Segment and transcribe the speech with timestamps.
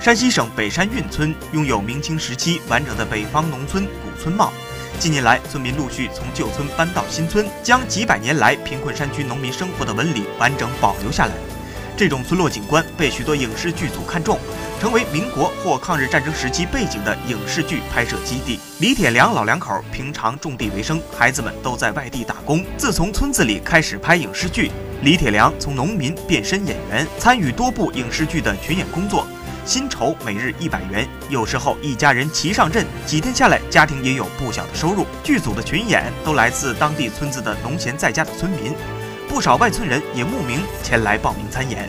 [0.00, 4.50] 山西省北山运村拥有明清时期完整的北方农村古村貌。
[4.98, 11.32] 近年来，村民陆续从旧村搬到新村，将几百年来贫困山区农民生活的纹理完整保留下来。
[11.98, 14.38] 这种村落景观被许多影视剧组看中，
[14.80, 18.58] 成为民国或抗日战争时期背景的影视剧拍摄基地。
[18.78, 22.64] 李铁良老两口平常种地为生，孩子们都在外地打工。
[22.78, 24.70] 自从村子里开始拍影视剧，
[25.02, 29.26] 李铁良从农民变身演员，参与多部影视剧的群演工作。
[29.70, 35.06] 薪酬每日一百元，有时候一家人齐上阵，几天下来，家庭也有不小的收入。
[35.22, 38.74] 剧组的群演都来自当地村子的农闲在家的村民，
[39.28, 41.88] 不少外村人也慕名前来报名参演。